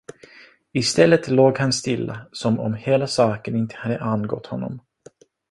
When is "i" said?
0.73-0.81